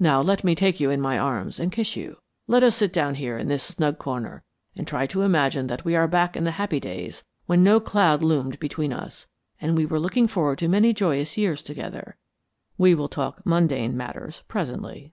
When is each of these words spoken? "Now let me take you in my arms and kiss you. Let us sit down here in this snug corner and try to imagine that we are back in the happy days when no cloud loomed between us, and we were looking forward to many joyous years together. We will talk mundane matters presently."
"Now 0.00 0.20
let 0.20 0.42
me 0.42 0.56
take 0.56 0.80
you 0.80 0.90
in 0.90 1.00
my 1.00 1.16
arms 1.16 1.60
and 1.60 1.70
kiss 1.70 1.94
you. 1.94 2.16
Let 2.48 2.64
us 2.64 2.74
sit 2.74 2.92
down 2.92 3.14
here 3.14 3.38
in 3.38 3.46
this 3.46 3.62
snug 3.62 3.96
corner 3.96 4.42
and 4.74 4.88
try 4.88 5.06
to 5.06 5.22
imagine 5.22 5.68
that 5.68 5.84
we 5.84 5.94
are 5.94 6.08
back 6.08 6.36
in 6.36 6.42
the 6.42 6.50
happy 6.58 6.80
days 6.80 7.24
when 7.46 7.62
no 7.62 7.78
cloud 7.78 8.20
loomed 8.20 8.58
between 8.58 8.92
us, 8.92 9.28
and 9.60 9.76
we 9.76 9.86
were 9.86 10.00
looking 10.00 10.26
forward 10.26 10.58
to 10.58 10.68
many 10.68 10.92
joyous 10.92 11.38
years 11.38 11.62
together. 11.62 12.16
We 12.76 12.96
will 12.96 13.08
talk 13.08 13.46
mundane 13.46 13.96
matters 13.96 14.42
presently." 14.48 15.12